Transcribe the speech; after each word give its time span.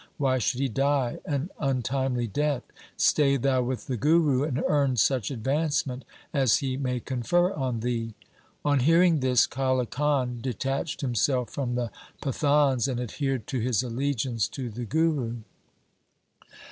Why 0.17 0.39
should 0.39 0.59
he 0.59 0.67
die 0.67 1.19
an 1.25 1.51
untimely 1.59 2.25
death? 2.25 2.63
Stay 2.97 3.37
thou 3.37 3.61
with 3.61 3.85
the 3.85 3.97
Guru 3.97 4.41
and 4.41 4.63
earn 4.67 4.97
such 4.97 5.29
advancement 5.29 6.05
as 6.33 6.57
he 6.57 6.75
may 6.75 6.99
confer 6.99 7.53
on 7.53 7.81
thee.' 7.81 8.15
On 8.65 8.79
hearing 8.79 9.19
this 9.19 9.45
Kale 9.45 9.85
Khan 9.85 10.39
detached 10.41 11.01
himself 11.01 11.51
from 11.51 11.75
the 11.75 11.91
Pathans, 12.19 12.87
and 12.87 12.99
adhered 12.99 13.45
to 13.45 13.59
his 13.59 13.83
allegiance 13.83 14.47
to 14.47 14.71
the 14.71 14.85
Guru. 14.85 15.41